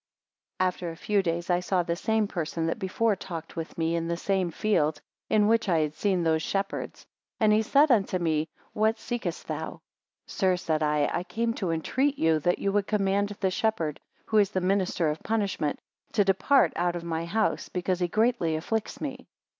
AFTER 0.59 0.89
a 0.89 0.95
few 0.95 1.21
days 1.21 1.51
I 1.51 1.59
saw 1.59 1.83
the 1.83 1.95
same 1.95 2.27
person 2.27 2.65
that 2.65 2.79
before 2.79 3.15
talked 3.15 3.55
with 3.55 3.77
me, 3.77 3.95
in 3.95 4.07
the 4.07 4.17
same 4.17 4.49
field, 4.49 4.99
in 5.29 5.45
which 5.47 5.69
I 5.69 5.77
had 5.81 5.93
seen 5.93 6.23
those 6.23 6.41
shepherds, 6.41 7.05
And 7.39 7.53
he 7.53 7.61
said 7.61 7.91
unto 7.91 8.17
me; 8.17 8.47
What 8.73 8.97
seekest 8.97 9.45
thou? 9.47 9.79
Sir, 10.25 10.57
said 10.57 10.81
I, 10.81 11.07
I 11.13 11.21
came 11.23 11.53
to 11.53 11.69
entreat 11.69 12.17
you 12.17 12.39
that 12.39 12.57
You 12.57 12.71
would 12.71 12.87
command 12.87 13.27
the 13.41 13.51
shepherd, 13.51 13.99
who 14.25 14.39
is 14.39 14.49
the 14.49 14.59
minister 14.59 15.07
of 15.07 15.21
punishment, 15.21 15.79
to 16.13 16.25
depart 16.25 16.73
out 16.75 16.95
of 16.95 17.03
my 17.03 17.25
house, 17.25 17.69
because 17.69 17.99
he 17.99 18.07
greatly 18.07 18.55
afflicts 18.55 19.01
me. 19.01 19.27